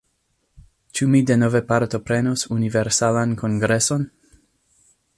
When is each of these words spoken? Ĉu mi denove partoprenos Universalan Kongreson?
Ĉu 0.99 1.07
mi 1.15 1.21
denove 1.31 1.61
partoprenos 1.73 2.47
Universalan 2.57 3.39
Kongreson? 3.43 4.13